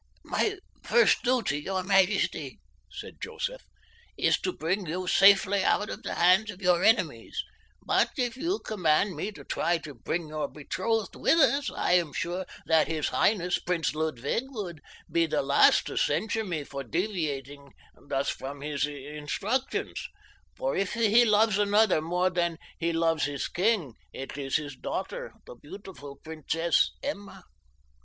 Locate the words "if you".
8.17-8.57